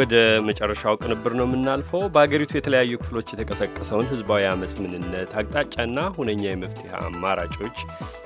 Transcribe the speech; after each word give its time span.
ወደ 0.00 0.14
መጨረሻው 0.46 0.98
ቅንብር 1.00 1.32
ነው 1.38 1.46
የምናልፈው። 1.46 2.02
በሀገሪቱ 2.14 2.52
የተለያዩ 2.56 3.00
ክፍሎች 3.00 3.32
የተቀሰቀሰውን 3.32 4.10
ህዝባዊ 4.12 4.44
አመፅ 4.50 4.74
ምንነት፣ 4.82 5.32
አቅጣጫና 5.40 5.98
ሁነኛ 6.16 6.44
የመፍትሄ 6.48 6.92
አማራጮች 7.02 7.78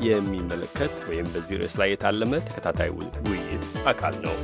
የሚመለከት 0.08 0.94
ወይም 1.10 1.28
በዚህ 1.34 1.60
ርዕስ 1.62 1.76
ላይ 1.82 1.90
የታለመ 1.92 2.42
ተከታታይ 2.48 2.92
ውይይት 2.96 3.64
አካል 3.92 4.16
ነው። 4.26 4.36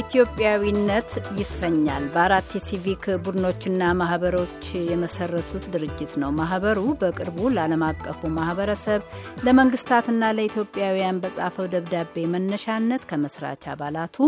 ኢትዮጵያዊነት 0.00 1.10
ይሰኛል። 1.38 2.04
በአራት 2.14 2.48
የሲቪክ 2.56 3.04
ቡድኖችና 3.24 3.82
ማህበሮች 4.00 4.64
የመሰረቱት 4.90 5.64
ድርጅት 5.74 6.12
ነው። 6.22 6.30
ማህበሩ 6.40 6.80
በቅርቡ 7.00 7.38
ለዓለም 7.54 7.84
አቀፉ 7.88 8.28
ማህበረሰብ 8.36 9.00
ለመንግስታትና 9.46 10.32
ለኢትዮጵያውያን 10.36 11.20
በጻፈው 11.22 11.70
ደብዳቤ 11.74 12.26
መነሻነት 12.34 13.04
ከመስራች 13.10 13.64
አባላቱ 13.72 14.18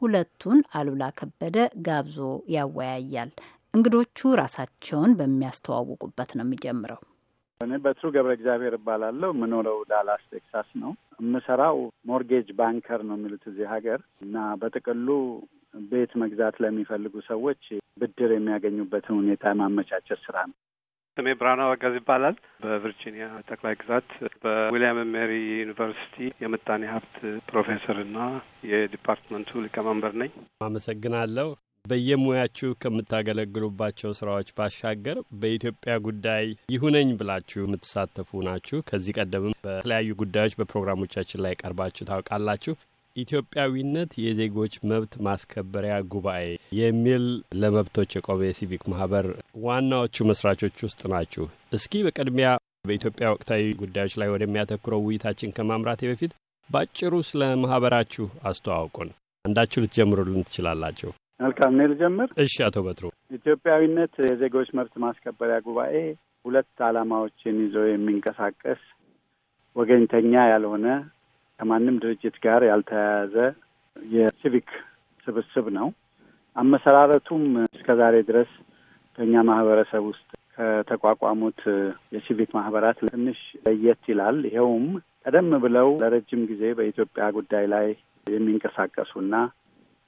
ሁለቱን 0.00 0.58
አሉላ 0.74 1.04
ከበደ 1.18 1.56
ጋብዞ 1.86 2.18
ያወያያል። 2.54 3.30
እንግዶቹ 3.74 4.18
ራሳቸውን 4.40 5.12
በሚያስተዋውቁበት 5.18 6.30
ነው 6.38 6.44
የሚጀምረው። 6.46 7.00
እኔ 7.60 7.72
በትሩ 7.84 8.06
ገብረ 8.14 8.32
እግዚአብሔር 8.36 8.74
እባላለሁ። 8.76 9.30
የምኖረው 9.32 9.78
ዳላስ 9.90 10.22
ቴክሳስ 10.32 10.68
ነው። 10.82 10.90
የምሰራው 11.20 11.78
mortgage 12.10 12.48
banker 12.58 13.00
ነው 13.08 13.16
የሚሉት 13.18 13.44
እዚህ 13.50 13.66
ሀገር 13.72 14.00
እና 14.22 14.36
በጥቅሉ 14.60 15.08
ቤት 15.88 16.12
መግዛት 16.22 16.56
ለሚፈልጉ 16.62 17.14
ሰዎች 17.28 17.62
ብድር 17.96 18.30
የሚያገኙበትን 18.34 19.18
ሁኔታ 19.20 19.44
የማመቻቸት 19.52 20.20
ስራ 20.26 20.36
ነው። 20.48 20.56
ስሜ 21.18 21.28
ብርሃኑ 21.38 21.60
አበጋዝ 21.64 21.94
ይባላል። 21.98 22.34
በቨርጂኒያ 22.62 23.26
ጠቅላይ 23.48 23.74
ግዛት 23.80 24.10
በዊልያም 24.42 24.98
ሜሪ 25.14 25.32
ዩኒቨርሲቲ 25.56 26.14
የምጣኔ 26.42 26.82
ሀብት 26.92 27.16
ፕሮፌሰር 27.48 27.98
እና 28.04 28.18
የዲፓርትመንቱ 28.72 29.62
ሊቀመንበር 29.64 30.12
ነኝ። 30.22 30.30
አመሰግናለሁ። 30.66 31.48
በየሙያችሁ 31.84 32.70
ከምታገለግሉባቸው 32.82 34.10
ስራዎች 34.18 34.48
ባሻገር 34.56 35.18
በኢትዮጵያ 35.40 35.92
ጉዳይ 36.06 36.44
ይሁነኝ 36.68 37.10
ብላችሁ 37.20 37.60
የምትሳተፉ 37.62 38.40
ናችሁ። 38.46 38.78
ከዚህ 38.88 39.16
ቀደምም 39.18 39.54
በተለያዩ 39.66 40.16
ጉዳዮች 40.22 40.56
በፕሮግራሞቻችን 40.58 41.42
ላይ 41.46 41.54
ቀርባችሁ 41.62 42.08
ታውቃላችሁ። 42.10 42.74
ኢትዮጵያዊነት 43.18 44.10
የዜጎች 44.22 44.74
መብት 44.88 45.12
ማስከበሪያ 45.26 45.94
ጉባኤ 46.12 46.44
የሚል 46.78 47.24
ለመብቶች 47.60 48.10
የቆመ 48.16 48.40
የሲቪክ 48.46 48.82
ማህበር 48.92 49.26
ዋናዎቹ 49.64 50.26
መስራቾች 50.30 50.76
ውስጥ 50.86 51.00
ናችሁ። 51.12 51.46
እስኪ 51.72 52.02
በቅድሚያ 52.06 52.50
በኢትዮጵያ 52.84 53.28
ወቅታዊ 53.34 53.62
ጉዳዮች 53.80 54.14
ላይ 54.20 54.28
ወደሚያተኩረው 54.34 55.02
ውይይታችን 55.06 55.54
ከማምራቴ 55.56 56.02
በፊት 56.10 56.34
ባጭሩ 56.70 57.14
ስለ 57.28 57.42
ማህበራችሁ 57.62 58.26
አስተዋውቁን። 58.44 59.10
አንዳችሁ 59.44 59.82
ልትጀምሩልን 59.82 60.46
ትችላላችሁ። 60.48 61.10
መልካም፣ 61.40 61.72
እኔ 61.74 61.82
ልጀምር። 61.90 62.28
እሺ፣ 62.42 62.54
አቶ 62.66 62.78
በትሩ። 62.86 63.06
ኢትዮጵያዊነት 63.36 64.14
የዜጎች 64.26 64.70
መብት 64.78 64.94
ማስከበሪያ 65.04 65.58
ጉባኤ 65.66 65.94
ሁለት 66.44 66.80
ዓላማዎችን 66.86 67.56
ይዞ 67.64 67.76
የሚንቀሳቀስ 67.88 68.82
ወገኝተኛ 69.76 70.32
ያልሆነ 70.52 70.86
ከማንም 71.60 71.96
ድርጅት 72.02 72.36
ጋር 72.44 72.62
ያልተያያዘ 72.68 73.34
የሲቪክ 73.96 74.68
ስብስብ 75.26 75.66
ነው። 75.78 75.88
አመሰራረቱም 76.56 77.44
እስከ 77.68 77.88
ዛሬ 78.00 78.16
ድረስ 78.28 78.50
በእኛ 79.18 79.34
ማህበረሰብ 79.48 80.02
ውስጥ 80.10 80.26
ከተቋቋሙት 80.54 81.60
የሲቪክ 82.14 82.50
ማህበራት 82.56 82.98
ትንሽ 83.08 83.40
ለየት 83.64 84.02
ይላል። 84.10 84.38
ይኸውም 84.48 84.86
ቀደም 85.24 85.50
ብለው 85.64 85.88
ለረጅም 86.02 86.42
ጊዜ 86.50 86.62
በኢትዮጵያ 86.78 87.24
ጉዳይ 87.36 87.64
ላይ 87.74 87.86
የሚንቀሳቀሱና 88.26 89.34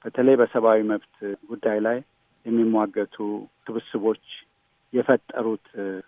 በተለይ 0.05 0.35
በሰብአዊ 0.41 0.79
መብት 0.91 1.15
ጉዳይ 1.49 1.79
ላይ 1.87 1.97
የሚሟገቱ 2.45 3.17
ስብስቦች 3.65 4.23
የፈጠሩት 4.93 5.67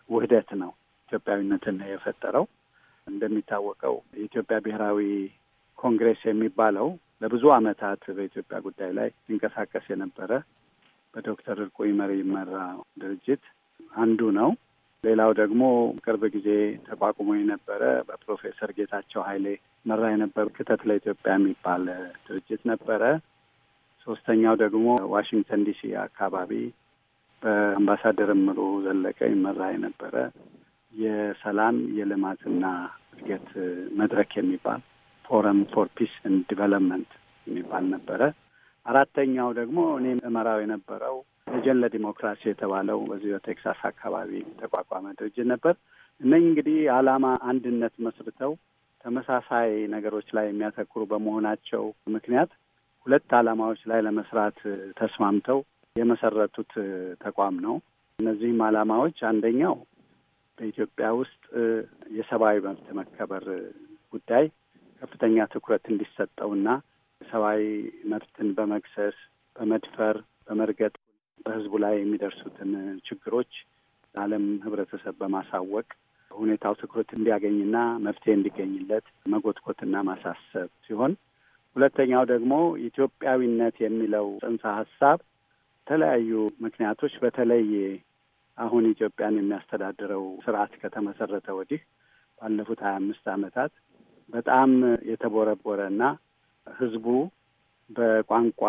ውህደት 0.10 0.50
ነው። 0.62 0.72
ኢትዮጵያዊነትን 1.10 1.78
የፈጠረው 1.92 2.46
እንደሚታወቀው 3.08 3.96
የኢትዮጵያ 4.16 4.58
ብሔራዊ 4.66 5.00
ኮንግሬስ 5.78 6.22
የሚባለው 6.28 6.88
ለብዙ 7.22 7.44
ዓመታት 7.56 8.02
በኢትዮጵያ 8.16 8.58
ጉዳይ 8.66 8.92
ላይ 8.98 9.10
ሲንቀሳቀስ 9.24 9.86
የነበረ 9.92 10.32
በዶክተር 11.14 11.58
እርቁ 11.64 11.78
ይመር 11.90 12.12
ይመራ 12.20 12.54
ድርጅት 13.02 13.44
አንዱ 13.98 14.20
ነው። 14.38 14.50
ሌላው 15.04 15.32
ደግሞ 15.40 15.62
ቅርብ 16.04 16.22
ጊዜ 16.36 16.50
ተቋቁሞ 16.86 17.30
የነበረ 17.38 17.82
በፕሮፌሰር 18.08 18.70
ጌታቸው 18.78 19.22
ኃይሌ 19.30 19.48
ይመራ 19.86 20.04
የነበረ 20.12 20.46
ክተት 20.58 20.82
ለኢትዮጵያ 20.90 21.34
የሚባል 21.38 21.84
ድርጅት 22.28 22.62
ነበረ። 22.72 23.02
ሶስተኛው 24.08 24.56
ደግሞ 24.64 24.86
ዋሽንግተን 25.14 25.62
ዲሲ 25.68 25.82
አካባቢ 26.06 26.52
በአምባሳደር 27.42 28.30
እምሩ 28.36 28.58
ዘለቀ 28.86 29.20
ይመራ 29.34 29.62
የነበረ 29.74 30.16
የሰላም 30.94 31.78
የልማትና 31.98 32.66
እድገት 33.14 33.48
መድረክ 34.00 34.32
የሚባል 34.40 34.82
Forum 35.26 35.60
for 35.74 35.88
Peace 35.98 36.14
and 36.26 36.42
Development 36.52 37.12
የሚባል 37.48 37.86
ነበረ። 37.94 38.22
አራተኛው 38.86 39.50
ደግሞ 39.60 39.80
እኔ 40.00 40.08
እመራው 40.30 40.60
የነበረው 40.62 41.16
ሌጀን 41.54 41.80
ለዲሞክራሲ 41.84 42.42
የተባለው 42.50 43.00
በዚህ 43.10 43.32
በቴክሳስ 43.36 43.80
አካባቢ 43.90 44.32
የተቋቋመ 44.44 45.06
ድርጅት 45.20 45.48
ነበር። 45.54 45.76
እነኝህ 46.22 46.50
እንግዲህ 46.50 46.76
የዓላማ 46.82 47.26
አንድነት 47.50 47.96
መስርተው 48.06 48.52
ተመሳሳይ 49.06 49.72
ነገሮች 49.94 50.28
ላይ 50.38 50.46
የሚያተኩሩ 50.48 51.02
በመሆናቸው 51.12 51.84
ምክንያት 52.16 52.52
ሁለት 53.06 53.32
ዓላማዎች 53.40 53.82
ላይ 53.92 54.00
ለመስራት 54.06 54.60
ተስማምተው 55.00 55.60
የመሰረቱት 55.96 56.72
ተቋም 57.24 57.56
ነው። 57.66 57.76
እነዚህም 58.20 58.62
ዓላማዎች 58.68 59.18
አንደኛው 59.30 59.76
በኢትዮጵያ 60.58 61.08
ውስጥ 61.20 61.44
የሰብአዊ 62.18 62.58
መብት 62.66 62.88
መከበር 63.00 63.46
ጉዳይ 64.14 64.46
ከፍተኛ 65.02 65.46
ትኩረት 65.54 65.86
እንዲሰጠውና 65.94 66.68
ሰብአዊ 67.22 67.64
መብትን 68.12 68.50
በመግሰስ 68.58 69.18
በመድፈር፣ 69.56 70.18
በመርገጥ 70.48 70.94
በሕዝቡ 71.46 71.74
ላይ 71.84 71.96
የሚደርሱትን 72.00 72.72
ችግሮች 73.08 73.52
ለዓለም 74.16 74.46
ሕብረተሰብ 74.66 75.16
በማሳወቅ 75.22 75.88
ሁኔታው 76.32 76.74
ትኩረት 76.82 77.10
እንዲያገኝና 77.18 77.76
መፍትሄ 78.06 78.32
እንዲገኝለት 78.38 79.06
መጎትኮትና 79.34 79.96
ማሳሰብ 80.10 80.70
ሲሆን 80.86 81.14
ሁለተኛው 81.76 82.24
ደግሞ 82.32 82.54
ኢትዮጵያዊነት 82.88 83.76
የሚለው 83.84 84.28
ጽንሰ 84.44 84.64
ሀሳብ 84.80 85.20
የተለያዩ 85.82 86.32
ምክንያቶች 86.66 87.14
በተለይ 87.24 87.66
አሁን 88.58 88.84
ኢትዮጵያን 88.92 89.38
የሚያስተዳድረው 89.40 90.24
ስርዓት 90.46 90.74
ከተመሰረተ 90.82 91.48
ወዲህ 91.58 91.82
ባለፉት 92.38 92.80
ሀያ 92.86 92.96
አምስት 93.02 93.26
ዓመታት 93.34 93.72
በጣም 94.30 94.72
የተቦረቦረ 95.12 95.82
እና 95.94 96.04
ህዝቡ 96.68 97.06
በቋንቋ፣ 97.90 98.62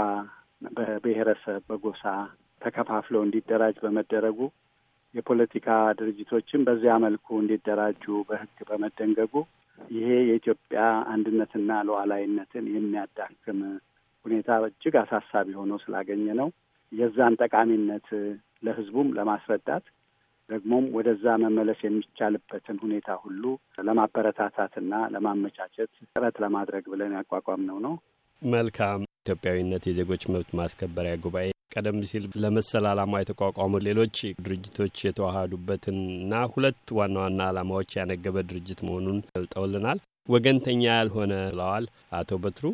በብሔረሰብ፣ 0.76 1.62
በጎሳ 1.68 2.02
ተከፋፍለው 2.62 3.22
እንዲደራጅ 3.24 3.76
በመደረጉ 3.84 4.38
የፖለቲካ 5.14 5.68
ድርጅቶችን 5.98 6.64
በዚያ 6.66 6.94
መልኩ 7.04 7.26
እንዲደራጁ 7.42 8.04
በህግ 8.28 8.56
በመደንገጉ 8.70 9.34
ይሄ 9.78 10.08
የኢትዮጵያ 10.28 10.80
አንድነትና 11.14 11.70
ሉዓላዊነትን 11.88 12.66
የሚያዳክም 12.74 13.60
ሁኔታ 14.24 14.50
እጅግ 14.68 14.94
አሳሳቢ 15.02 15.48
ሆኖ 15.60 15.72
ስላገኘ 15.84 16.26
ነው 16.40 16.48
የዛን 16.94 17.38
ጠቃሚነት 17.42 18.08
ለህዝቡም 18.62 19.08
ለማስረዳት 19.16 19.84
ደግሞም 20.48 20.84
ወደዛ 20.96 21.26
መመለስ 21.42 21.78
የሚቻልበትን 21.84 22.76
ሁኔታ 22.82 23.10
ሁሉ 23.22 23.42
ለማበረታታትና 23.86 24.94
ለማመቻቸት 25.14 25.90
ጥረት 26.08 26.36
ለማድረግ 26.44 26.84
ብለን 26.92 27.16
ያቋቋምነው 27.18 27.78
ነው። 27.86 27.94
መልካም። 28.42 29.02
ኢትዮጵያዊነት 29.20 29.84
የዜጎች 29.88 30.22
መብት 30.32 30.50
ማስከበሪያ 30.58 31.14
ጉባኤ 31.22 31.46
ቀደም 31.72 31.98
ሲል 32.08 32.24
ለመሰል 32.42 32.84
ዓላማ 32.90 33.20
የተቋቋሙ 33.20 33.78
ሌሎች 33.86 34.16
ድርጅቶች 34.44 34.96
የተዋሃዱበትንና 35.04 36.42
ሁለት 36.52 36.92
ዋና 36.98 37.16
ዋና 37.24 37.40
ዓላማዎች 37.48 37.96
ያነገበ 37.98 38.44
ድርጅት 38.50 38.80
መሆኑን 38.86 39.18
ገልጠውልናል። 39.32 40.00
ወገንተኛ 40.28 40.82
ያልሆነ 40.92 41.32
ብለዋል 41.48 41.86
አቶ 42.18 42.38
በትሩ። 42.44 42.66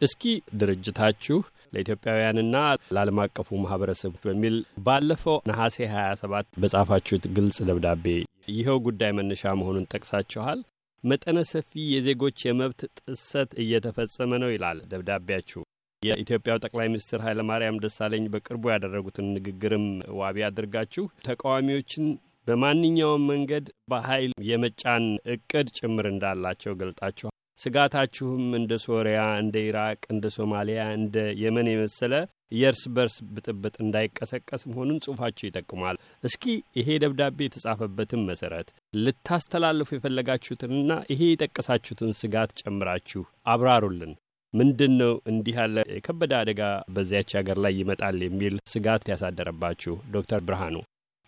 እስኪ 0.00 0.22
ድርጅታችሁ 0.60 1.36
ለኢትዮጵያውያንና 1.72 2.56
ለዓለም 2.94 3.20
አቀፉ 3.24 3.58
ማህበረሰብ 3.62 4.14
በሚል 4.24 4.56
ባለፈው 4.86 5.38
ነሐሴ 5.50 5.78
27 5.94 6.48
በጻፋችሁት 6.62 7.26
ግልጽ 7.36 7.58
ደብዳቤ 7.68 8.06
ይኸው 8.52 8.78
ጉዳይ 8.86 9.10
መነሻ 9.16 9.52
መሆኑን 9.58 9.88
ጠቅሳችኋል። 9.92 10.60
መጠነ 11.04 11.38
ሰፊ 11.50 11.70
የዜጎች 11.92 12.38
የመብት 12.46 12.80
ጥሰት 13.00 13.52
እየተፈጸመ 13.62 14.32
ነው 14.42 14.50
ይላል 14.52 14.80
ደብዳቤያችሁ። 14.90 15.62
የኢትዮጵያው 16.02 16.60
ጠቅላይ 16.64 16.86
ሚኒስትር 16.90 17.20
ኃይለማርያም 17.24 17.80
ደሳለኝ 17.82 18.24
በቅርቡ 18.32 18.64
ያደረጉትን 18.72 19.26
ንግግርም 19.36 19.84
ዋቢ 20.20 20.44
አድርጋችሁ 20.48 21.04
ተቃዋሚዎችን 21.26 22.06
በማንኛውም 22.46 23.26
መንገድ 23.30 23.66
በኃይል 23.90 24.32
የመጫን 24.48 25.04
እቅድ 25.34 25.68
ጭምር 25.78 26.06
እንዳላቸው 26.10 26.72
ገልጣችኋል። 26.80 27.31
ስጋታችሁም 27.62 28.44
እንደ 28.58 28.72
ሶሪያ፣ 28.84 29.18
እንደ 29.42 29.56
ኢራቅ፣ 29.66 30.00
እንደ 30.12 30.26
ሶማሊያ፣ 30.36 30.80
እንደ 30.96 31.16
የመን 31.42 31.68
የመሰለ 31.70 32.14
የእርስ 32.52 32.82
በርስ 32.94 33.16
ብጥብጥ 33.34 33.74
እንዳይቀሰቀስ 33.84 34.62
መሆኑን 34.70 34.98
ጽሁፋችሁ 35.04 35.44
ይጠቁማል። 35.48 35.96
እስኪ 36.24 36.44
ይሄ 36.78 36.98
ደብዳቤ 37.04 37.38
የተጻፈበትን 37.46 38.26
መሰረት 38.28 38.68
ልታስተላልፉ 39.02 39.88
የፈለጋችሁትንና 39.94 40.92
ይሄ 41.12 41.22
የጠቀሳችሁትን 41.30 42.12
ስጋት 42.20 42.52
ጨምራችሁ 42.62 43.22
አብራሩልን። 43.52 44.12
ምንድን 44.54 44.94
ነው 45.00 45.12
እንዲህ 45.30 45.56
ያለ 45.58 45.76
የከበደ 45.92 46.32
አደጋ 46.40 46.62
በዚያች 46.94 47.30
ሀገር 47.38 47.58
ላይ 47.64 47.74
ይመጣል 47.80 48.18
የሚል 48.24 48.56
ስጋት 48.72 49.04
ያሳደረባችሁ 49.12 49.94
ዶክተር 50.14 50.40
ብርሃኑ? 50.48 50.74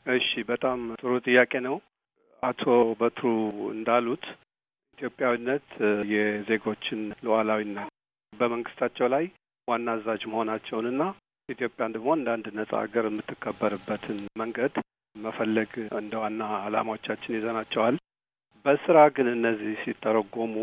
እሺ፣ 0.07 0.29
በጣም 0.51 0.81
ጥሩ 1.01 1.13
ጥያቄ 1.27 1.53
ነው። 1.67 1.77
አቶ 2.43 2.63
በትሩ 3.01 3.27
እንዳሉት 3.71 4.25
ኢትዮጵያዊነት 4.95 5.69
የዜጎችን 6.15 7.01
ሉዓላዊነት 7.27 7.91
በመንግስታቸው 8.33 9.07
ላይ 9.15 9.25
ዋና 9.69 9.89
አዛዥ 9.97 10.23
መሆናቸውንና 10.33 11.03
ኢትዮጵያን 11.49 11.95
ደግሞ 11.95 12.11
እንደ 12.17 12.29
አንድ 12.35 12.47
ነጻ 12.59 12.73
ሀገር 12.83 13.05
የምትከበርበትን 13.09 14.19
መንገድ 14.43 14.75
መፈለግ 15.17 15.73
እንደ 16.01 16.15
ዋና 16.23 16.43
ዓላማዎቻችን 16.61 17.37
ይዘናቸዋል። 17.37 17.97
በስራ 18.65 18.99
ግን 19.17 19.29
እነዚህ 19.33 19.73
ሲተረጎሙ 19.83 20.55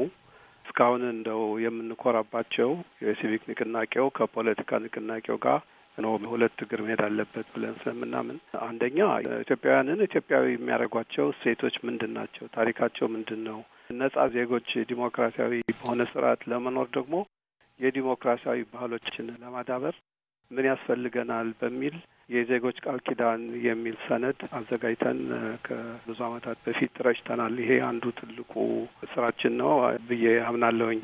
እስካሁን 0.65 1.03
እንደው 1.11 1.41
የምንኮራባቸው 1.63 2.69
የሲቪክ 3.05 3.43
ንቅናቄው 3.49 4.07
ከፖለቲካ 4.17 4.79
ንቅናቄው 4.83 5.37
ጋር 5.45 5.59
ነው 5.97 6.13
ሁለት 6.31 6.57
እግር 6.65 6.79
መሄድ 6.83 7.01
አለበት 7.07 7.47
ብለን 7.53 7.73
ስለምናምን 7.81 8.37
አንደኛ 8.67 8.99
ኢትዮጵያውያንን 9.41 10.05
ኢትዮጵያዊ 10.07 10.45
የሚያደርጓቸው 10.53 11.25
እሴቶች 11.33 11.75
ምንድን 11.87 12.13
ናቸው? 12.17 12.45
ታሪካቸው 12.55 13.07
ምንድን 13.15 13.41
ነው? 13.49 13.59
ነጻ 13.97 14.25
ዜጎች 14.35 14.69
ዲሞክራሲያዊ 14.89 15.53
በሆነ 15.73 16.01
ስርዓት 16.11 16.41
ለመኖር 16.51 16.87
ደግሞ 16.95 17.15
የዲሞክራሲያዊ 17.79 18.59
ባህሎችን 18.73 19.27
ለማዳበር 19.41 19.95
ምን 20.51 20.65
ያስፈልገናል 20.69 21.49
በሚል 21.59 21.95
የዜጎች 22.29 22.77
ቃል 22.85 22.97
ኪዳን 23.05 23.41
የሚል 23.65 23.95
ሰነድ 24.05 24.39
አዘጋጅተን 24.57 25.19
ከብዙ 25.65 26.19
ዓመታት 26.27 26.57
በፊት 26.65 26.93
ረጭተናል። 27.07 27.55
ይሄ 27.63 27.71
አንዱ 27.89 28.03
ትልቁ 28.19 28.53
ስራችን 29.13 29.53
ነው 29.61 29.71
ብዬ 30.09 30.25
አምናለሁኝ። 30.49 31.01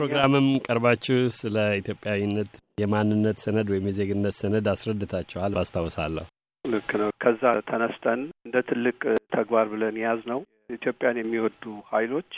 ፕሮግራምም 0.00 0.48
ቀርባችሁ 0.66 1.18
ስለ 1.38 1.56
ኢትዮጵያዊነት 1.80 2.52
የማንነት 2.82 3.38
ሰነድ 3.44 3.70
ወይም 3.72 3.88
የዜግነት 3.88 4.36
ሰነድ 4.38 4.66
አስረድታችኋል 4.72 5.54
አስታውሳለሁ። 5.62 6.26
ልክ 6.64 6.90
ነው። 7.00 7.10
ከዛ 7.22 7.42
ተነስተን 7.68 8.20
እንደ 8.46 8.56
ትልቅ 8.68 8.98
ተግባር 9.34 9.66
ብለን 9.72 9.98
የያዝ 10.00 10.22
ነው 10.32 10.40
ኢትዮጵያን 10.70 11.20
የሚወዱ 11.20 11.62
ኃይሎች 11.90 12.32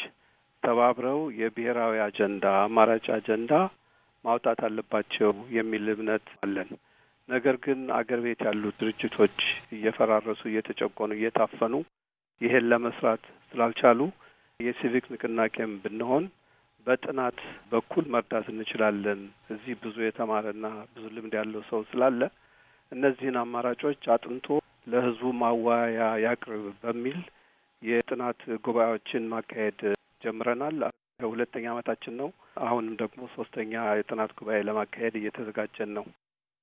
ተባብረው 0.62 1.20
የብሔራዊ 1.40 1.94
አጀንዳ 2.04 2.44
አማራጭ 2.64 3.06
አጀንዳ 3.16 3.52
ማውጣት 4.24 4.60
አለባቸው 4.66 5.30
የሚል 5.56 5.86
እምነት 5.94 6.26
አለን። 6.42 6.70
ነገር 7.28 7.56
ግን 7.64 7.80
አገር 7.98 8.20
ቤት 8.24 8.40
ያሉት 8.48 8.76
ድርጅቶች 8.80 9.36
እየፈራረሱ፣ 9.76 10.40
እየተጨቆኑ፣ 10.50 11.10
እየታፈኑ 11.16 11.74
ይሄን 12.40 12.68
ለመስራት 12.72 13.22
ስላልቻሉ 13.50 14.00
የሲቪክ 14.60 15.04
ንቅናቄም 15.12 15.72
ብንሆን 15.82 16.24
በጥናት 16.86 17.38
በኩል 17.72 18.04
መርዳት 18.14 18.46
እንችላለን። 18.52 19.20
እዚህ 19.54 19.74
ብዙ 19.82 19.96
የተማረና 20.04 20.64
ብዙ 20.92 21.04
ልምድ 21.16 21.34
ያለው 21.40 21.62
ሰው 21.70 21.80
ስላለ 21.90 22.20
እነዚህን 22.92 23.36
አማራጮች 23.42 24.02
አጥንቶ 24.14 24.46
ለሕዝቡ 24.86 25.32
ማወያያ 25.42 25.98
ያቅርብ 26.24 26.64
በሚል 26.82 27.18
የጥናት 27.82 28.40
ጉባኤዎችን 28.64 29.30
ማካሄድ 29.32 29.80
ጀምረናል። 30.22 30.80
ሁለተኛ 31.26 31.64
ዓመታችን 31.72 32.14
ነው። 32.20 32.28
አሁንም 32.64 32.94
ደግሞ 33.00 33.22
ሶስተኛ 33.34 33.72
የጥናት 33.98 34.32
ጉባኤ 34.38 34.58
ለማካሄድ 34.68 35.14
እየተዘጋጀን 35.18 35.90
ነው 35.96 36.04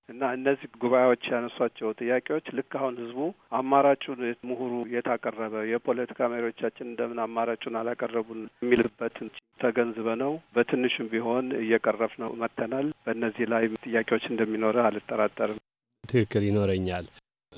እና 0.09 0.23
እነዚህ 0.35 0.67
ጉባኤዎች 0.81 1.23
ያነሷቸው 1.31 1.89
ጥያቄዎች 1.99 2.45
ልክ 2.57 2.71
አሁን 2.79 2.99
ህዝቡ 3.01 3.19
አማራጩን 3.59 4.19
ምሁሩ 4.49 4.73
የታቀረበ 4.93 5.63
የፖለቲካ 5.71 6.29
መሪዎቻችን 6.33 6.89
እንደምን 6.89 7.19
አማራጩን 7.25 7.77
አላቀረቡን 7.79 8.41
የሚልበትን 8.61 9.29
ተገንዝበ 9.59 10.15
ነው 10.23 10.33
በትንሹም 10.55 11.11
ቢሆን 11.13 11.47
እየቀረፍ 11.61 12.13
ነው 12.23 12.31
መጥተናል። 12.41 12.89
በእነዚህ 13.03 13.47
ላይ 13.53 13.65
ጥያቄዎች 13.85 14.25
እንደሚኖረ 14.31 14.77
አልጠራጠርም። 14.87 15.61
ትክክል 16.03 16.45
ይኖረኛል። 16.47 17.07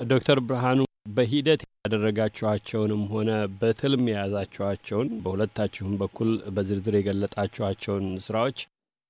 ዶክተር 0.07 0.39
ብርሃኑ 0.43 0.79
በሂደት 1.09 1.61
ያደረጋችኋቸውንም 1.81 3.03
ሆነ 3.11 3.29
በትልም 3.59 4.03
የያዛችኋቸውን 4.09 5.07
በሁለታችሁም 5.23 5.93
በኩል 6.01 6.31
በዝርዝር 6.55 6.95
የገለጣችኋቸውን 6.97 8.05
ስራዎች 8.25 8.59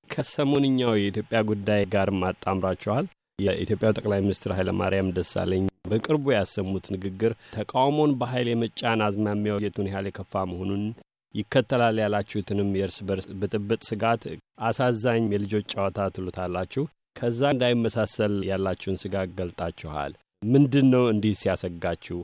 ከሰሞንኛው 0.09 0.94
የኢትዮጵያ 0.97 1.39
ጉዳይ 1.50 1.81
ጋርም 1.94 2.21
አጣምራችኋል። 2.30 3.07
የኢትዮጵያው 3.39 3.95
ጠቅላይ 3.97 4.21
ሚኒስትር 4.24 4.51
ኃይለማርያም 4.56 5.12
ደሳለኝ 5.18 5.65
በቅርቡ 5.89 6.25
ያሰሙት 6.33 6.86
ንግግር 6.95 7.33
ተቃውሞን 7.53 8.15
በኃይል 8.19 8.47
የመጫን 8.51 9.03
አዝማሚያው 9.06 9.62
የቱን 9.63 9.89
ያህል 9.89 10.07
የከፋ 10.09 10.44
መሆኑን 10.51 10.83
ይከተላል 11.36 11.97
ያላችሁትንም 12.03 12.69
የእርስ 12.77 12.97
በርስ 13.07 13.27
ብጥብጥ 13.41 13.81
ስጋት 13.89 14.24
አሳዛኝ 14.68 15.25
የልጆች 15.30 15.68
ጨዋታ 15.74 16.07
ትሉታላችሁ። 16.15 16.83
ከዛ 17.15 17.41
እንዳይመሳሰል 17.53 18.36
ያላችሁን 18.50 19.00
ስጋት 19.01 19.30
ገልጣችኋል። 19.39 20.12
ምንድን 20.41 20.86
ነው 20.94 21.03
እንዲህ 21.09 21.33
ሲያሰጋችሁ? 21.39 22.18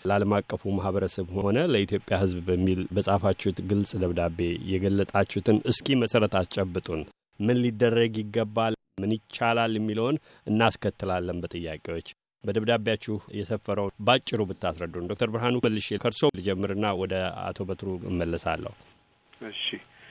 ለዓለም 0.00 0.32
አቀፉ 0.36 0.62
ማህበረሰብ 0.76 1.26
ሆነ 1.36 1.58
ለኢትዮጵያ 1.72 2.14
ሕዝብ 2.22 2.38
በሚል 2.48 2.80
በጻፋችሁት 2.94 3.58
ግልጽ 3.70 3.90
ደብዳቤ 4.02 4.38
የገለጣችሁትን 4.70 5.58
እስኪ 5.70 5.96
መሰረት 6.00 6.34
አስጨብጡን። 6.40 7.02
ምን 7.40 7.60
ሊደረግ 7.62 8.16
ይገባል፣ 8.20 8.74
ምን 9.00 9.12
ይቻላል 9.16 9.74
የሚለውን 9.78 10.16
እናስከትላለን 10.46 11.40
በጥያቄዎች 11.42 12.08
በደብዳቤያችሁ 12.44 13.16
የሰፈረው 13.38 13.88
ባጭሩ 14.06 14.40
ብታስረዱን። 14.48 15.08
ዶክተር 15.10 15.30
ብርሃኑ 15.32 15.54
መልሼ 15.66 15.98
ከርሶ 16.02 16.30
ልጀምርና 16.38 16.86
ወደ 17.00 17.14
አቶ 17.44 17.66
በትሩ 17.68 17.88
እመለሳለሁ። 18.10 18.72
እሺ፣ 19.42 19.64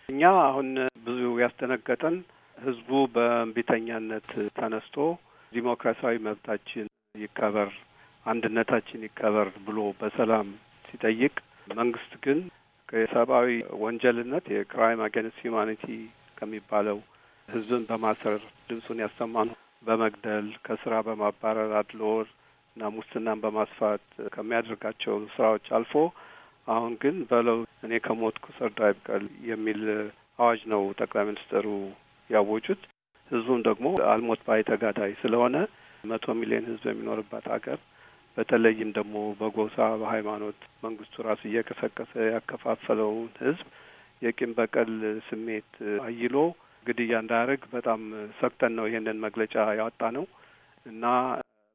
እኛ 0.09 0.21
አሁን 0.45 0.69
ብዙ 1.05 1.21
ያስደነገጠን 1.43 2.15
ህዝቡ 2.57 2.89
በእንቢተኛነት 3.13 4.29
ተነስቶ 4.57 4.95
ዲሞክራሲያዊ 5.51 6.15
መብታችን 6.25 6.87
ይከበር፣ 7.15 7.69
አንድነታችን 8.25 9.05
ይከበር 9.07 9.47
ብሎ 9.65 9.79
በሰላም 9.99 10.47
ሲጠይቅ 10.85 11.33
መንግስት 11.73 12.11
ግን 12.25 12.39
ከሰብአዊ 12.89 13.47
ወንጀልነት 13.83 14.45
የ 14.53 14.67
crime 14.67 15.01
against 15.05 15.39
humanity 15.43 15.83
ከሚባለው 16.37 16.99
ህዝብን 17.47 17.83
በማሰር 17.89 18.37
ድምፁን 18.69 19.01
ያሰሙትን 19.03 19.49
በመግደል 19.87 20.47
ከስራ 20.65 20.93
በማባረር 21.07 21.71
አድሎር 21.79 22.25
እና 22.75 22.91
ሙስናን 22.95 23.41
በማስፋት 23.43 24.03
ከሚያደርጋቸው 24.33 25.15
ስራዎች 25.35 25.65
አልፎ 25.77 25.93
አሁን 26.67 26.93
ግን 27.01 27.15
በለው 27.29 27.57
እኔ 27.85 27.93
ከሞትኩ 28.05 28.45
ሰርዶ 28.57 28.79
አይብቀል 28.87 29.23
የሚል 29.49 29.81
አዋጅ 30.39 30.61
ነው 30.73 30.83
ጠቅላይ 30.99 31.25
ሚኒስትሩ 31.29 31.65
ያወጁት። 32.29 32.81
ህዝቡም 33.31 33.61
ደግሞ 33.67 33.87
አልሞት 34.11 34.41
ባይ 34.47 34.61
ተጋዳይ 34.69 35.11
ስለሆነ 35.21 35.55
መቶ 36.03 36.33
ሚሊዮን 36.39 36.67
ህዝብ 36.69 36.85
የሚኖርባት 36.89 37.45
ሀገር 37.53 37.79
በተለይም 38.37 38.89
ደግሞ 38.97 39.15
በጎሳ 39.39 39.77
በሃይማኖት 40.01 40.59
መንግስቱ 40.85 41.23
ራሱ 41.27 41.41
እየቀሰቀሰ 41.49 42.13
ያከፋፈለውን 42.33 43.31
ህዝብ 43.41 43.65
የቂም 44.21 44.51
በቀል 44.57 44.91
ስሜት 45.27 45.71
አይሎ 46.05 46.35
ግድያ 46.85 47.13
እንዳያደርግ 47.23 47.63
በጣም 47.73 48.01
ሰግተን 48.39 48.73
ነው 48.77 48.85
ይሄንን 48.89 49.17
መግለጫ 49.25 49.55
ያወጣ 49.79 50.01
ነው 50.17 50.25
እና 50.85 51.05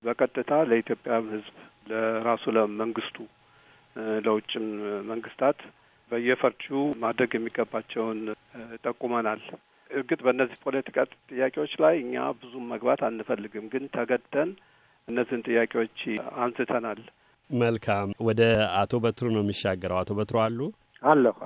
በቀጥታ 0.02 0.52
ለኢትዮጵያ 0.70 1.16
ህዝብ 1.34 1.54
ለራሱ 1.90 2.44
ለመንግስቱ 2.56 3.16
ለውጭም 4.26 4.66
መንግስታት 5.10 5.58
በየፈርጁ 6.10 6.66
ማድረግ 7.04 7.30
የሚገባቸውን 7.36 8.18
ጠቁመናል። 8.84 9.40
እርግጥ 9.90 10.20
በእነዚህ 10.24 10.58
ፖለቲካ 10.64 10.98
ጥያቄዎች 11.30 11.72
ላይ 11.82 11.94
እኛ 12.02 12.14
ብዙም 12.40 12.64
መግባት 12.72 13.00
አንፈልግም፣ 13.08 13.66
ግን 13.72 13.84
ተገደን 13.96 14.50
እነዚህን 15.08 15.44
ጥያቄዎች 15.48 15.98
አንስተናል። 16.44 17.00
መልካም። 17.50 18.08
ወደ 18.28 18.42
አቶ 18.80 18.92
በትሩ 19.04 19.26
ነው 19.34 19.42
የሚሻገረው። 19.44 19.98
አቶ 20.00 20.12
በትሩ 20.18 20.36
አሉ 20.44 20.58
አለሁ። 21.02 21.36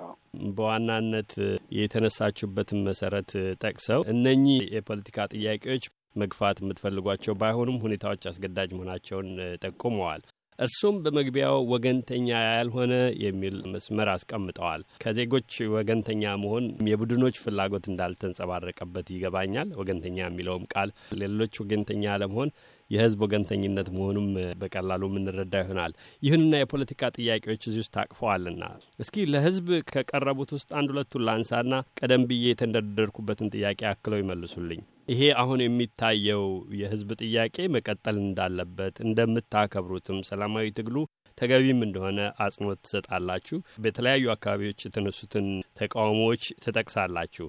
በዋናነት 0.57 1.33
የተነሳችሁበትን 1.79 2.85
መሰረት 2.89 3.31
ጠቅሰው 3.63 4.01
እነኚህ 4.13 4.61
የፖለቲካ 4.77 5.27
ጥያቄዎች 5.35 5.85
መግፋት 6.17 6.57
የምትፈልጓቸው 6.61 7.35
ባይሆኑም 7.41 7.83
ሁኔታዎች 7.85 8.23
አስገዳጅ 8.31 8.71
መሆናቸውን 8.77 9.29
ጠቁመዋል። 9.65 10.23
እርሱም 10.61 10.97
በመግቢያው 11.05 11.57
ወገንተኛ 11.73 12.29
ያልሆነ 12.49 12.95
የሚል 13.23 13.57
መስመር 13.73 14.09
አስቀምጠዋል። 14.15 14.83
ከዜጎች 15.03 15.53
ወገንተኛ 15.75 16.33
መሆን 16.43 16.65
የቡድኖች 16.91 17.39
ፍላጎት 17.45 17.87
እንዳልተንጸባረቀበት 17.91 19.09
ይገባኛል። 19.15 19.71
ወገንተኛ 19.81 20.19
የሚለውም 20.25 20.67
ቃል 20.75 20.91
ሌሎች 21.21 21.55
ወገንተኛ 21.63 22.17
ለመሆን 22.23 22.51
የህዝብ 22.91 23.21
ወገንተኝነት 23.25 23.89
መሆኑም 23.97 24.29
በቀላሉ 24.61 25.03
የምንረዳ 25.11 25.55
ይሆናል። 25.63 25.93
ይሁንና 26.23 26.55
የፖለቲካ 26.61 27.11
ጥያቄዎች 27.19 27.63
እዚህ 27.69 27.81
ውስጥ 27.85 27.93
ታቅፈዋልና 27.97 28.63
እስኪ 29.01 29.27
ለህዝብ 29.33 29.69
ከቀረቡት 29.91 30.53
ውስጥ 30.57 30.71
አንድ 30.81 30.91
ሁለቱን 30.95 31.27
ላንሳና 31.29 31.73
ቀደም 32.01 32.25
ብዬ 32.31 32.45
የተንደረደርኩበትን 32.51 33.53
ጥያቄ 33.55 33.81
አክለው 33.93 34.21
ይመልሱልኝ። 34.21 34.83
ይሄ 35.11 35.23
አሁን 35.41 35.61
የሚታየው 35.63 36.45
የህዝብ 36.81 37.09
ጥያቄ 37.23 37.57
መቀጠል 37.75 38.17
እንዳለበት 38.21 38.97
እንደምታከብሩትም 39.07 40.19
ሰላማዊ 40.29 40.67
ትግሉ 40.77 40.97
ተገቢም 41.39 41.81
እንደሆነ 41.85 42.21
አጽንኦት 42.45 42.81
ትሰጣላችሁ። 42.85 43.57
በተለያዩ 43.83 44.25
አካባቢዎች 44.35 44.85
የተነሱትን 44.85 45.47
ተቃውሞዎች 45.81 46.43
ትጠቅሳላችሁ። 46.65 47.47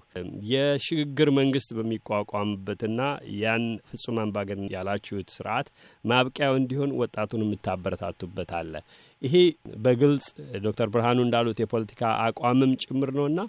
የሽግግር 0.51 1.29
መንግስት 1.39 1.69
በሚቋቋምበትና 1.77 2.99
ያን 3.41 3.65
ፍጹም 3.89 4.19
አምባገነን 4.23 4.71
ያላችሁት 4.75 5.30
ስርዓት 5.33 5.67
ማብቂያው 6.03 6.53
እንዲሆን 6.59 6.95
ወጣቱን 7.01 7.43
የምታበረታቱበት 7.45 8.51
አለ። 8.59 8.73
ይሄ 9.21 9.35
በግልጽ 9.83 10.27
ዶክተር 10.63 10.89
ብርሃኑ 10.93 11.19
እንዳሉት 11.25 11.59
የፖለቲካ 11.61 12.03
አቋምም 12.25 12.73
ጭምር 12.83 13.11
ነውና 13.17 13.39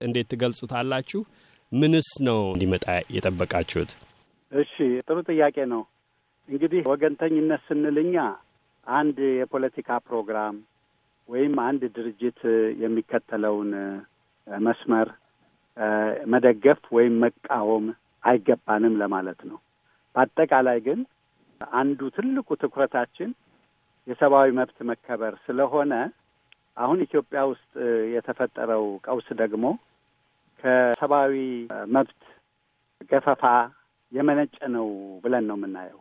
እንዴት 0.00 0.28
ትገልጹታላችሁ? 0.32 1.20
ምንስ 1.72 2.08
ነው 2.26 2.38
እንዲመጣ 2.52 2.86
የጠበቃችሁት? 3.14 3.90
እሺ፣ 4.52 4.72
ጥሩ 5.06 5.16
ጥያቄ 5.30 5.56
ነው። 5.72 5.82
እንግዲህ 6.48 6.80
ወገንተኝነት 6.90 7.62
ስንልኛ 7.68 8.16
አንድ 8.86 9.18
የፖለቲካ 9.40 9.98
ፕሮግራም 10.06 10.56
ወይም 11.28 11.54
አንድ 11.66 11.82
ድርጅት 11.96 12.40
የሚከተለውን 12.82 13.70
መስመር 14.46 15.08
መደገፍ 16.26 16.80
ወይም 16.96 17.14
መቃወም 17.24 17.84
አይገባንም 18.24 18.94
ለማለት 19.02 19.40
ነው። 19.50 19.58
በአጠቃላይ 20.14 20.78
ግን 20.86 20.98
አንዱ 21.74 22.00
ትልቁ 22.16 22.48
ትኩረታችን 22.62 23.30
የሰብአዊ 24.06 24.48
መብት 24.58 24.78
መከበር 24.90 25.34
ስለሆነ 25.44 25.92
አሁን 26.76 26.98
ኢትዮጵያ 27.06 27.40
ውስጥ 27.50 27.72
የተፈጠረው 28.14 28.84
ቀውስ 29.06 29.28
ደግሞ 29.42 29.64
ከሰብአዊ 30.64 31.34
መብት 31.92 32.20
ገፈፋ 33.10 33.44
የመነጨ 34.12 34.56
ነው 34.74 34.88
ብለን 35.24 35.44
ነው 35.50 35.56
የምናየው። 35.58 36.00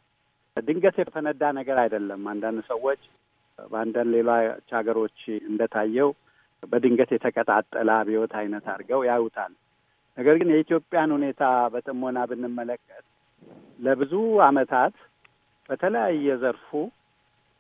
ድንገት 0.57 0.95
የፈነዳ 1.01 1.43
ነገር 1.59 1.77
አይደለም። 1.83 2.21
አንዳንድ 2.31 2.59
ሰዎች 2.71 3.01
በአንዳንድ 3.69 4.09
ሌሎች 4.15 4.69
ሀገሮች 4.77 5.19
እንደታየው 5.49 6.09
በድንገት 6.63 7.11
የተቀጣጠለ 7.15 7.89
አብዮት 7.99 8.33
አይነት 8.41 8.65
አድርገው 8.73 9.01
ያዩታል። 9.09 9.53
ነገር 10.17 10.35
ግን 10.39 10.49
የኢትዮጵያን 10.53 11.13
ሁኔታ 11.15 11.43
በጥሞና 11.73 12.19
ብንመለከት 12.29 13.05
ለብዙ 13.79 14.13
ዓመታት 14.47 14.95
በተለያየ 15.71 16.29
ዘርፉ 16.41 16.69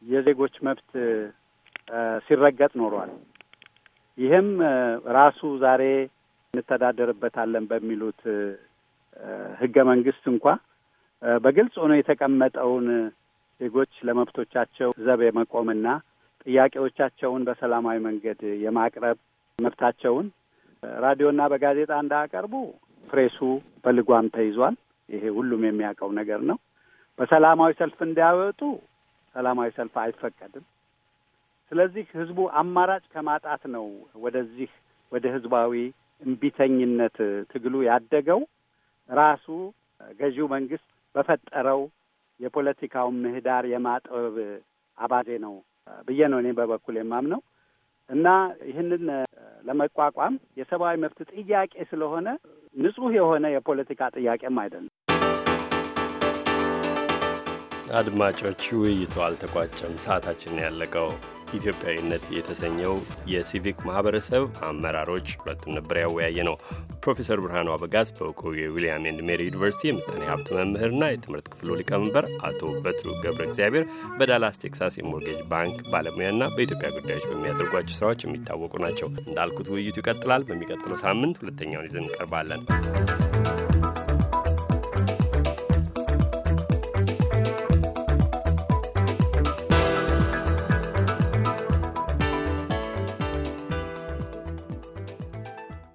የዜጎች 0.03 0.55
መብት 0.65 0.89
ሲረገጥ 2.25 2.71
ኖሯል። 2.81 3.11
ይህም 4.17 4.47
ራሱ 5.17 5.39
ዛሬ 5.63 5.83
እንተዳደርበታለን 6.53 7.65
በሚሉት 7.69 8.21
ህገ 9.61 9.75
መንግስት 9.91 10.23
እንኳ 10.33 10.45
በግልጽ 11.41 11.75
ሆኖ 11.81 11.93
የተቀመጠውን 11.97 12.87
ዜጎች 13.61 13.93
ለመብቶቻቸው 14.07 14.89
ዘብ 15.05 15.21
የመቆምና 15.25 15.87
ጥያቄዎቻቸውን 16.45 17.45
በሰላማዊ 17.47 17.97
መንገድ 18.07 18.39
የማቅረብ 18.63 19.17
መብታቸውን 19.59 20.27
ራዲዮና 20.99 21.41
በጋዜጣ 21.51 21.91
እንዳያቀርቡ 22.03 22.53
ፕሬሱ 23.03 23.39
በልጓም 23.83 24.27
ተይዟል። 24.35 24.75
ይሄ 25.09 25.23
ሁሉም 25.37 25.63
የሚያውቀው 25.67 26.11
ነገር 26.19 26.41
ነው። 26.49 26.57
በሰላማዊ 27.19 27.71
ሰልፍ 27.79 27.99
እንዳያወጡ 28.05 28.61
ሰላማዊ 29.35 29.69
ሰልፍ 29.75 29.95
አይፈቀድም። 30.03 30.65
ስለዚህ 31.71 32.05
ህዝቡ 32.13 32.39
አማራጭ 32.61 33.03
ከማጣት 33.13 33.63
ነው 33.75 33.85
ወደዚህ 34.23 34.71
ወደ 35.11 35.25
ህዝባዊ 35.35 35.73
እምቢተኝነት 36.21 37.17
ትግሉ 37.51 37.75
ያደገው 37.87 38.41
ራሱ 39.09 39.45
ገዢው 40.15 40.47
መንግስት 40.53 40.87
በፈጠረው 41.15 41.81
የፖለቲካውን 42.39 43.15
ምህዳር 43.23 43.63
የማጥበብ 43.71 44.35
አባዜ 44.97 45.29
ነው 45.45 45.53
ብዬ 46.07 46.21
ነው 46.31 46.39
እኔ 46.41 46.49
በበኩል 46.57 46.95
የማምነው 46.99 47.41
እና 48.09 48.27
ይህንን 48.69 49.03
ለመቋቋም 49.65 50.35
የሰብአዊ 50.59 50.95
መብት 51.03 51.19
ጥያቄ 51.33 51.73
ስለሆነ 51.91 52.27
ንጹህ 52.75 53.11
የሆነ 53.17 53.45
የፖለቲካ 53.53 54.09
ጥያቄም 54.17 54.57
አይደለም። 54.63 54.90
አድማጮች፣ 57.99 58.63
ውይይቱ 58.77 59.13
አልተቋጨም። 59.25 59.93
ሰዓታችን 60.03 60.61
ያለቀው 60.63 61.07
ኢትዮጵያዊነት 61.53 62.23
የተሰኘው 62.35 62.93
የሲቪክ 63.31 63.77
ማህበረሰብ 63.87 64.43
አመራሮች 64.67 65.27
ሁለቱን 65.39 65.75
ነበር 65.77 65.97
ያወያየ 66.01 66.45
ነው። 66.49 66.55
ፕሮፌሰር 67.03 67.39
ብርሃኑ 67.43 67.67
አበጋዝ 67.73 68.09
በእውቁ 68.17 68.53
የዊልያም 68.59 69.07
ኤንድ 69.09 69.21
ሜሪ 69.29 69.41
ዩኒቨርሲቲ 69.49 69.83
የምጣኔ 69.89 70.21
ሀብት 70.29 70.49
መምህርና 70.57 71.03
የትምህርት 71.11 71.47
ክፍሉ 71.53 71.77
ሊቀመንበር፣ 71.79 72.27
አቶ 72.49 72.61
በትሩ 72.85 73.09
ገብረ 73.23 73.43
እግዚአብሔር 73.49 73.85
በዳላስ 74.19 74.61
ቴክሳስ 74.63 74.95
የሞርጌጅ 74.99 75.41
ባንክ 75.51 75.77
ባለሙያና 75.93 76.49
በኢትዮጵያ 76.55 76.91
ጉዳዮች 76.97 77.27
በሚያደርጓቸው 77.31 77.97
ስራዎች 77.99 78.23
የሚታወቁ 78.25 78.73
ናቸው። 78.85 79.09
እንዳልኩት 79.23 79.69
ውይይቱ 79.75 79.97
ይቀጥላል። 80.03 80.47
በሚቀጥለው 80.49 80.99
ሳምንት 81.05 81.41
ሁለተኛውን 81.43 81.89
ይዘን 81.89 82.05
እንቀርባለን። 82.05 82.63